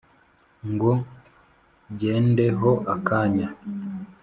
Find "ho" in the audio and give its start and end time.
2.59-2.71